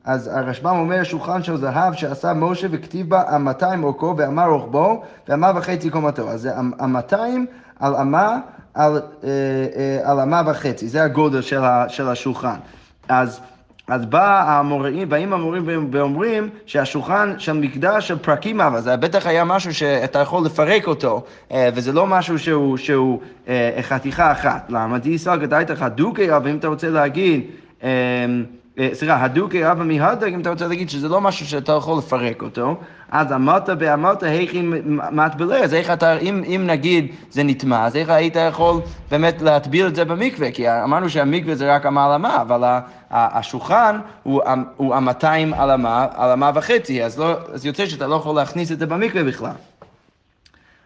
אז 0.03 0.27
הרשב"ם 0.27 0.75
אומר 0.75 1.03
שולחן 1.03 1.43
של 1.43 1.57
זהב 1.57 1.93
שעשה 1.93 2.33
משה 2.33 2.67
וכתיב 2.71 3.09
בה 3.09 3.35
אמתיים 3.35 3.83
אורכו 3.83 4.15
ואמה 4.17 4.45
רוחבו 4.45 5.03
ואמה 5.27 5.51
וחצי 5.55 5.89
קומתו. 5.89 6.29
אז 6.29 6.41
זה 6.41 6.59
אמ- 6.59 6.71
אמתיים 6.83 7.45
על 7.79 7.95
אמה 7.95 8.39
אה, 8.77 8.91
על 10.03 10.19
אמה 10.19 10.41
וחצי, 10.45 10.87
זה 10.87 11.03
הגודל 11.03 11.41
של, 11.41 11.63
ה, 11.63 11.85
של 11.89 12.07
השולחן. 12.07 12.57
אז, 13.09 13.39
אז 13.91 14.05
בא 14.05 14.43
האמוראים, 14.47 15.09
באים 15.09 15.33
המורים 15.33 15.87
ואומרים 15.91 16.49
שהשולחן 16.65 17.33
של 17.37 17.53
מקדש 17.53 18.07
של 18.07 18.17
פרקים 18.17 18.61
אבה, 18.61 18.81
זה 18.81 18.97
בטח 18.97 19.27
היה 19.27 19.43
משהו 19.43 19.73
שאתה 19.73 20.19
יכול 20.19 20.45
לפרק 20.45 20.87
אותו, 20.87 21.23
אה, 21.51 21.69
וזה 21.73 21.93
לא 21.93 22.07
משהו 22.07 22.39
שהוא, 22.39 22.77
שהוא 22.77 23.19
אה, 23.47 23.79
חתיכה 23.81 24.31
אחת. 24.31 24.65
למה? 24.69 24.97
דיסא 24.97 25.35
גדאית 25.35 25.71
חדוקי 25.71 26.35
אבה, 26.35 26.49
אם 26.49 26.57
אתה 26.57 26.67
רוצה 26.67 26.89
להגיד... 26.89 27.41
אה, 28.79 28.89
סליחה, 28.93 29.23
הדוקי 29.23 29.71
אבא 29.71 29.83
מהדק, 29.83 30.27
אם 30.33 30.41
אתה 30.41 30.49
רוצה 30.49 30.67
להגיד 30.67 30.89
שזה 30.89 31.09
לא 31.09 31.21
משהו 31.21 31.45
שאתה 31.45 31.71
יכול 31.71 31.97
לפרק 31.97 32.41
אותו, 32.41 32.75
אז 33.11 33.33
אמרת 33.33 33.69
באמרת 33.69 34.23
היכי 34.23 34.61
מטבלה, 35.11 35.57
אז 35.57 35.73
איך 35.73 35.91
אתה, 35.91 36.17
אם, 36.17 36.43
אם 36.47 36.63
נגיד 36.67 37.07
זה 37.31 37.43
נטמע, 37.43 37.85
אז 37.85 37.95
איך 37.95 38.09
היית 38.09 38.35
יכול 38.49 38.81
באמת 39.11 39.41
להטביל 39.41 39.87
את 39.87 39.95
זה 39.95 40.05
במקווה? 40.05 40.51
כי 40.51 40.69
אמרנו 40.69 41.09
שהמקווה 41.09 41.55
זה 41.55 41.75
רק 41.75 41.85
אמה 41.85 42.05
על 42.05 42.11
אמה, 42.11 42.41
אבל 42.41 42.79
השולחן 43.11 43.99
הוא, 44.23 44.41
הוא 44.77 44.97
אמתיים 44.97 45.53
על 45.53 45.71
אמה, 45.71 46.07
על 46.13 46.31
אמה 46.31 46.51
וחצי, 46.55 47.03
אז, 47.03 47.19
לא, 47.19 47.33
אז 47.53 47.65
יוצא 47.65 47.85
שאתה 47.85 48.07
לא 48.07 48.15
יכול 48.15 48.35
להכניס 48.35 48.71
את 48.71 48.79
זה 48.79 48.85
במקווה 48.85 49.23
בכלל. 49.23 49.51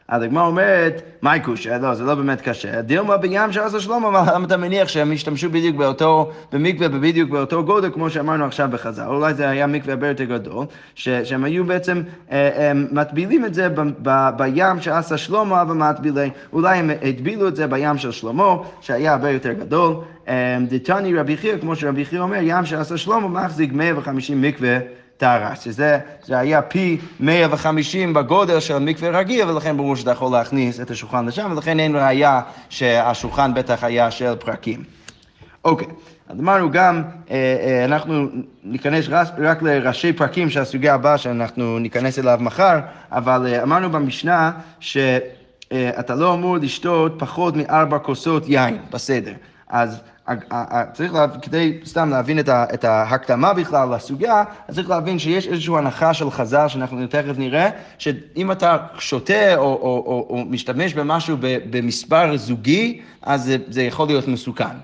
הגמרא 0.09 0.45
אומרת, 0.45 1.01
מהי 1.21 1.39
קושה? 1.39 1.77
לא, 1.77 1.93
זה 1.93 2.03
לא 2.03 2.15
באמת 2.15 2.41
קשה. 2.41 2.81
דילמה 2.81 3.17
בים 3.17 3.51
שעשה 3.51 3.79
שלמה, 3.79 4.23
למה 4.33 4.45
אתה 4.45 4.57
מניח 4.57 4.87
שהם 4.87 5.11
השתמשו 5.11 5.49
בדיוק 5.49 5.75
באותו, 5.75 6.31
במקווה 6.51 6.87
בדיוק 6.87 7.29
באותו 7.29 7.63
גודל, 7.63 7.91
כמו 7.93 8.09
שאמרנו 8.09 8.45
עכשיו 8.45 8.69
בחז"ל. 8.71 9.07
אולי 9.07 9.33
זה 9.33 9.49
היה 9.49 9.67
מקווה 9.67 9.93
הרבה 9.93 10.07
יותר 10.07 10.23
גדול, 10.23 10.65
ש, 10.95 11.09
שהם 11.09 11.43
היו 11.43 11.65
בעצם 11.65 12.01
אה, 12.31 12.49
אה, 12.57 12.71
מטבילים 12.91 13.45
את 13.45 13.53
זה 13.53 13.69
ב, 13.69 13.81
ב, 14.01 14.29
בים 14.37 14.81
שעשה 14.81 15.17
שלמה 15.17 15.63
ומטבילי. 15.69 16.29
אולי 16.53 16.77
הם 16.77 16.91
הטבילו 17.01 17.47
את 17.47 17.55
זה 17.55 17.67
בים 17.67 17.97
של 17.97 18.11
שלמה, 18.11 18.55
שהיה 18.81 19.11
הרבה 19.11 19.29
יותר 19.29 19.53
גדול. 19.53 19.95
אה, 20.27 20.57
דתני 20.69 21.15
רבי 21.15 21.37
חייא, 21.37 21.57
כמו 21.57 21.75
שרבי 21.75 22.05
חייא 22.05 22.21
אומר, 22.21 22.39
ים 22.41 22.65
שעשה 22.65 22.97
שלמה 22.97 23.27
מחזיק 23.27 23.73
150 23.73 24.41
מקווה. 24.41 24.77
טהרה, 25.17 25.55
שזה 25.55 25.99
זה 26.25 26.39
היה 26.39 26.61
פי 26.61 26.97
150 27.19 28.13
בגודל 28.13 28.59
של 28.59 28.79
מקווה 28.79 29.19
רגיל, 29.19 29.49
ולכן 29.49 29.77
ברור 29.77 29.95
שאתה 29.95 30.11
יכול 30.11 30.31
להכניס 30.31 30.79
את 30.79 30.91
השולחן 30.91 31.25
לשם, 31.25 31.51
ולכן 31.51 31.79
אין 31.79 31.95
ראייה 31.95 32.41
שהשולחן 32.69 33.53
בטח 33.53 33.83
היה 33.83 34.11
של 34.11 34.35
פרקים. 34.35 34.83
אוקיי, 35.65 35.87
אז 36.29 36.39
אמרנו 36.39 36.71
גם, 36.71 37.03
אה, 37.31 37.35
אה, 37.35 37.85
אנחנו 37.85 38.27
ניכנס 38.63 39.05
רק, 39.37 39.61
לראשי 39.61 40.13
פרקים 40.13 40.49
של 40.49 40.61
הסוגיה 40.61 40.93
הבאה 40.93 41.17
שאנחנו 41.17 41.79
ניכנס 41.79 42.19
אליו 42.19 42.37
מחר, 42.41 42.79
אבל 43.11 43.47
אה, 43.47 43.63
אמרנו 43.63 43.91
במשנה 43.91 44.51
שאתה 44.79 46.15
לא 46.15 46.33
אמור 46.33 46.57
לשתות 46.57 47.15
פחות 47.17 47.55
מארבע 47.55 47.99
כוסות 47.99 48.43
יין 48.47 48.77
בסדר. 48.91 49.33
אז 49.69 50.01
צריך, 50.93 51.13
לה, 51.13 51.27
כדי 51.41 51.79
סתם 51.85 52.09
להבין 52.09 52.39
את, 52.39 52.49
ה, 52.49 52.65
את 52.73 52.83
ההקדמה 52.83 53.53
בכלל 53.53 53.95
לסוגיה, 53.95 54.43
אז 54.67 54.75
צריך 54.75 54.89
להבין 54.89 55.19
שיש 55.19 55.47
איזושהי 55.47 55.77
הנחה 55.77 56.13
של 56.13 56.31
חז"ל, 56.31 56.67
שאנחנו 56.67 57.07
תכף 57.07 57.37
נראה, 57.37 57.69
שאם 57.97 58.51
אתה 58.51 58.77
שותה 58.99 59.55
או, 59.55 59.61
או, 59.61 60.03
או, 60.05 60.27
או 60.29 60.45
משתמש 60.45 60.93
במשהו 60.93 61.37
במספר 61.41 62.37
זוגי, 62.37 63.01
אז 63.21 63.43
זה, 63.43 63.57
זה 63.67 63.83
יכול 63.83 64.07
להיות 64.07 64.27
מסוכן. 64.27 64.75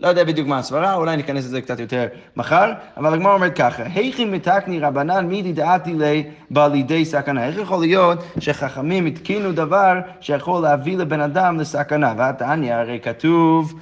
לא 0.00 0.08
יודע 0.08 0.24
בדיוק 0.24 0.48
מה 0.48 0.58
הסברה, 0.58 0.94
אולי 0.94 1.16
ניכנס 1.16 1.44
לזה 1.44 1.60
קצת 1.60 1.80
יותר 1.80 2.06
מחר, 2.36 2.72
אבל 2.96 3.14
הגמרא 3.14 3.34
אומרת 3.34 3.56
ככה, 3.56 3.82
היכי 3.94 4.24
מתקני 4.24 4.80
רבנן 4.80 5.26
מידי 5.26 5.52
דעתי 5.52 5.94
לי 5.94 6.24
בא 6.50 6.68
לידי 6.68 7.04
סכנה. 7.04 7.46
איך 7.46 7.58
יכול 7.58 7.80
להיות 7.80 8.18
שחכמים 8.38 9.06
התקינו 9.06 9.52
דבר 9.52 10.00
שיכול 10.20 10.62
להביא 10.62 10.96
לבן 10.98 11.20
אדם 11.20 11.60
לסכנה? 11.60 12.14
והתניא 12.16 12.74
הרי 12.74 13.00
כתוב 13.02 13.74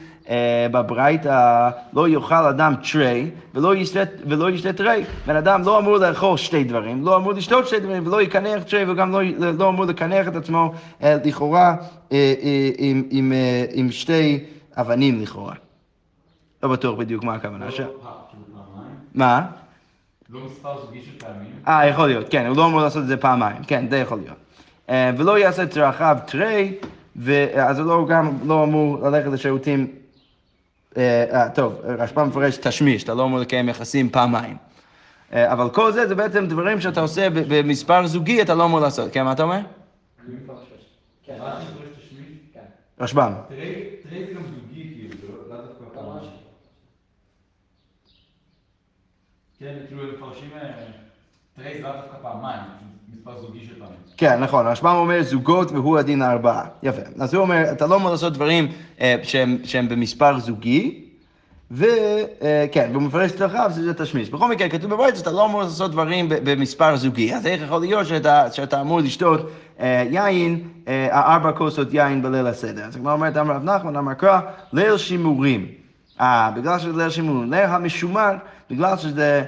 בברייתא, 0.71 1.71
לא 1.93 2.09
יאכל 2.09 2.35
אדם 2.35 2.75
תרי 2.93 3.31
ולא 3.54 3.76
ישתה, 4.50 4.73
תרי. 4.73 5.04
בן 5.26 5.37
אדם 5.37 5.62
לא 5.62 5.78
אמור 5.78 5.97
לאכול 5.97 6.37
שתי 6.37 6.64
דברים, 6.64 7.04
לא 7.04 7.16
אמור 7.16 7.33
לשתות 7.33 7.66
שתי 7.66 7.81
דברים 7.81 8.07
ולא 8.07 8.23
יקנח 8.23 8.62
תרי 8.62 8.90
וגם 8.90 9.12
לא, 9.12 9.23
לא 9.59 9.69
אמור 9.69 9.85
לקנח 9.85 10.28
את 10.28 10.37
עצמו 10.37 10.73
אה, 11.02 11.16
לכאורה 11.25 11.76
אה, 12.12 12.35
אה, 12.43 12.71
עם, 12.78 13.02
עם, 13.11 13.33
אה, 13.33 13.64
עם 13.73 13.90
שתי 13.90 14.45
אבנים 14.76 15.23
לכאורה. 15.23 15.54
לא 16.62 16.69
בטוח 16.69 16.99
בדיוק 16.99 17.25
מה 17.25 17.35
הכוונה. 17.35 17.71
ש... 17.71 17.81
לא 17.81 17.87
כאילו. 17.87 18.45
מה? 19.14 19.47
לא 20.31 20.40
מספר 20.47 20.81
זוגי 20.81 21.02
של 21.02 21.19
פעמים. 21.19 21.50
אה, 21.69 21.87
יכול 21.87 22.07
להיות, 22.07 22.26
כן, 22.31 22.47
הוא 22.47 22.57
לא 22.57 22.66
אמור 22.66 22.81
לעשות 22.81 23.02
את 23.02 23.09
זה 23.09 23.16
פעמיים, 23.16 23.64
כן, 23.66 23.87
זה 23.90 23.99
יכול 23.99 24.19
להיות. 24.19 24.37
אה, 24.90 25.11
ולא 25.16 25.38
יעשה 25.38 25.66
צרכיו 25.66 26.16
תרי, 26.26 26.73
אז 27.57 27.78
הוא 27.78 27.87
לא, 27.87 28.07
גם 28.09 28.33
לא 28.47 28.64
אמור 28.64 29.09
ללכת 29.09 29.33
לשירותים, 29.33 29.81
אה, 29.81 29.87
אה, 29.87 30.03
טוב, 31.55 31.81
רשב"ם 31.85 32.29
מפרש 32.29 32.57
תשמיש, 32.57 33.05
אתה 33.05 33.15
לא 33.15 33.25
אמור 33.25 33.39
לקיים 33.39 33.69
יחסים 33.69 34.11
פעמיים. 34.11 34.57
אה, 35.33 35.53
אבל 35.53 35.71
כל 35.71 35.93
זה, 35.93 36.07
זה 36.09 36.15
בעצם 36.15 36.47
דברים 36.47 36.81
שאתה 36.81 37.01
עושה 37.01 37.29
במספר 37.31 38.07
זוגי, 38.07 38.43
אתה 38.43 38.55
לא 38.55 38.65
אמור 38.65 38.81
לעשות. 38.81 39.13
כן, 39.13 39.25
מה 39.25 39.33
אתה 39.33 39.43
אומר? 39.43 39.57
כן. 39.57 39.63
אתה 40.23 40.33
מפרש 40.45 41.89
תשמיש? 41.99 42.29
רשב"ם. 43.01 43.33
תראי, 43.49 43.75
תראי 44.03 44.27
זה 44.27 44.33
גם 44.35 44.43
זוגי, 44.43 44.95
כאילו, 44.95 45.15
זה 45.21 45.29
לא 45.29 45.57
לאו 45.57 45.67
דווקא 45.67 45.85
פעמיים. 45.95 46.31
כן, 49.59 49.75
כאילו 49.89 50.03
הם 50.03 50.15
מפרשים 50.15 50.51
אה, 50.57 50.71
כן, 54.16 54.40
נכון, 54.40 54.66
הרשב"ם 54.66 54.94
אומר 54.96 55.23
זוגות 55.23 55.73
והוא 55.73 55.99
הדין 55.99 56.23
הארבעה. 56.23 56.64
יפה. 56.82 57.02
אז 57.20 57.34
הוא 57.34 57.42
אומר, 57.42 57.62
אתה 57.73 57.87
לא 57.87 57.96
אמור 57.96 58.11
לעשות 58.11 58.32
דברים 58.32 58.68
אה, 59.00 59.16
שהם, 59.23 59.58
שהם 59.64 59.88
במספר 59.88 60.38
זוגי, 60.38 61.04
וכן, 61.70 62.88
והוא 62.92 63.02
מפרש 63.02 63.32
את 63.32 63.40
הרחב, 63.40 63.70
זה 63.73 63.94
תשמיש. 63.94 64.30
בכל 64.30 64.49
מקרה, 64.49 64.68
כתוב 64.68 64.90
בברית, 64.90 65.18
אתה 65.18 65.30
לא 65.30 65.46
אמור 65.46 65.62
לעשות 65.62 65.90
דברים 65.90 66.26
במספר 66.28 66.96
זוגי. 66.96 67.34
אז 67.34 67.46
איך 67.46 67.62
יכול 67.62 67.80
להיות 67.80 68.06
שאתה, 68.06 68.52
שאתה 68.52 68.80
אמור 68.80 69.00
לשתות 69.00 69.50
אה, 69.80 70.04
יין, 70.11 70.68
אה, 70.88 71.34
ארבע 71.34 71.52
כוסות 71.52 71.94
יין 71.94 72.23
בליל 72.23 72.46
הסדר? 72.46 72.84
אז 72.84 72.96
כמו 72.96 73.12
אומרת, 73.12 73.37
אמר 73.37 73.54
רב 73.54 73.64
נחמן, 73.64 73.96
אמר 73.96 74.14
קרא, 74.14 74.40
ליל 74.73 74.96
שימורים. 74.96 75.66
אה, 76.20 76.50
בגלל 76.56 76.78
שזה 76.78 77.02
ליל 77.02 77.11
שימורים. 77.11 77.52
ליל 77.52 77.64
המשומר, 77.64 78.32
בגלל 78.70 78.96
שזה... 78.96 79.44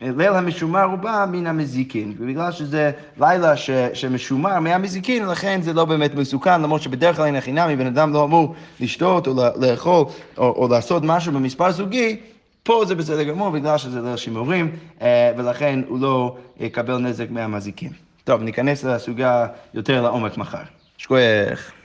ליל 0.00 0.32
המשומר 0.32 0.82
הוא 0.82 0.98
בא 0.98 1.26
מן 1.32 1.46
המזיקין, 1.46 2.14
ובגלל 2.18 2.52
שזה 2.52 2.90
לילה 3.20 3.56
ש, 3.56 3.70
שמשומר 3.94 4.60
מהמזיקין, 4.60 5.26
לכן 5.26 5.62
זה 5.62 5.72
לא 5.72 5.84
באמת 5.84 6.14
מסוכן, 6.14 6.62
למרות 6.62 6.82
שבדרך 6.82 7.16
כלל 7.16 7.24
אין 7.24 7.40
חינמי, 7.40 7.76
בן 7.76 7.86
אדם 7.86 8.12
לא 8.12 8.24
אמור 8.24 8.54
לשתות 8.80 9.26
או 9.26 9.34
לאכול 9.56 10.04
או, 10.38 10.44
או 10.48 10.68
לעשות 10.68 11.02
משהו 11.06 11.32
במספר 11.32 11.70
זוגי, 11.70 12.16
פה 12.62 12.84
זה 12.86 12.94
בסדר 12.94 13.22
גמור, 13.22 13.50
בגלל 13.50 13.78
שזה 13.78 14.00
ליל 14.00 14.16
שימורים, 14.16 14.76
אה, 15.02 15.32
ולכן 15.36 15.80
הוא 15.88 16.00
לא 16.00 16.36
יקבל 16.60 16.98
נזק 16.98 17.30
מהמזיקים. 17.30 17.90
טוב, 18.24 18.42
ניכנס 18.42 18.84
לסוגיה 18.84 19.46
יותר 19.74 20.02
לעומק 20.02 20.36
מחר. 20.36 20.62
שכוח. 20.98 21.75